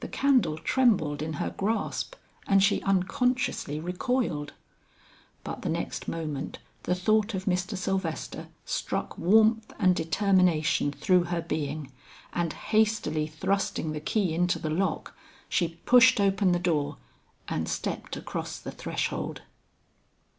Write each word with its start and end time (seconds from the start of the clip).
The 0.00 0.08
candle 0.08 0.58
trembled 0.58 1.22
in 1.22 1.34
her 1.40 1.48
grasp, 1.56 2.16
and 2.46 2.62
she 2.62 2.82
unconsciously 2.82 3.80
recoiled. 3.80 4.52
But 5.42 5.62
the 5.62 5.70
next 5.70 6.06
moment 6.06 6.58
the 6.82 6.94
thought 6.94 7.32
of 7.32 7.46
Mr. 7.46 7.74
Sylvester 7.74 8.48
struck 8.66 9.16
warmth 9.16 9.72
and 9.78 9.96
determination 9.96 10.92
through 10.92 11.24
her 11.32 11.40
being, 11.40 11.90
and 12.34 12.52
hastily 12.52 13.26
thrusting 13.26 13.92
the 13.92 14.00
key 14.00 14.34
into 14.34 14.58
the 14.58 14.68
lock, 14.68 15.16
she 15.48 15.76
pushed 15.86 16.20
open 16.20 16.52
the 16.52 16.58
door 16.58 16.98
and 17.48 17.66
stepped 17.66 18.18
across 18.18 18.58
the 18.58 18.70
threshold. 18.70 19.40